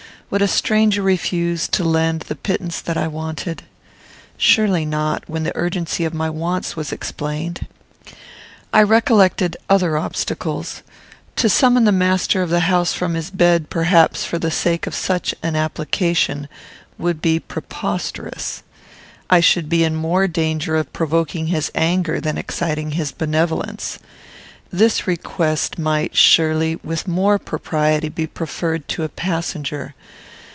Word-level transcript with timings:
Would 0.31 0.41
a 0.41 0.47
stranger 0.47 1.01
refuse 1.01 1.67
to 1.67 1.83
lend 1.83 2.21
the 2.21 2.37
pittance 2.37 2.79
that 2.79 2.95
I 2.95 3.05
wanted? 3.05 3.63
Surely 4.37 4.85
not, 4.85 5.27
when 5.27 5.43
the 5.43 5.51
urgency 5.57 6.05
of 6.05 6.13
my 6.13 6.29
wants 6.29 6.73
was 6.73 6.93
explained. 6.93 7.67
I 8.71 8.81
recollected 8.83 9.57
other 9.69 9.97
obstacles. 9.97 10.83
To 11.35 11.49
summon 11.49 11.83
the 11.83 11.91
master 11.91 12.41
of 12.41 12.49
the 12.49 12.61
house 12.61 12.93
from 12.93 13.15
his 13.15 13.29
bed, 13.29 13.69
perhaps, 13.69 14.23
for 14.23 14.39
the 14.39 14.51
sake 14.51 14.87
of 14.87 14.95
such 14.95 15.35
an 15.43 15.57
application, 15.57 16.47
would 16.97 17.21
be 17.21 17.37
preposterous. 17.37 18.63
I 19.29 19.41
should 19.41 19.67
be 19.67 19.83
in 19.83 19.97
more 19.97 20.29
danger 20.29 20.77
of 20.77 20.93
provoking 20.93 21.47
his 21.47 21.69
anger 21.75 22.21
than 22.21 22.37
exciting 22.37 22.91
his 22.91 23.11
benevolence. 23.11 23.99
This 24.73 25.05
request 25.05 25.77
might, 25.77 26.15
surely, 26.15 26.77
with 26.77 27.05
more 27.05 27.37
propriety 27.37 28.07
be 28.07 28.25
preferred 28.25 28.87
to 28.87 29.03
a 29.03 29.09
passenger. 29.09 29.95